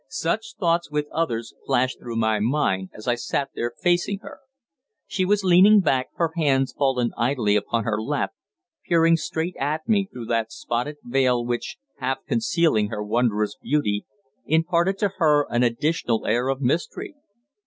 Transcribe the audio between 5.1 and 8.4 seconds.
was leaning back, her hands fallen idly upon her lap,